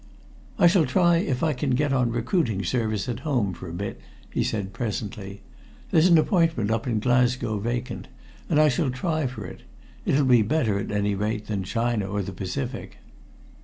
[0.57, 4.01] "I shall try if I can get on recruiting service at home for a bit,"
[4.31, 5.43] he said presently.
[5.91, 8.07] "There's an appointment up in Glasgow vacant,
[8.49, 9.61] and I shall try for it.
[10.03, 12.97] It'll be better, at any rate, than China or the Pacific."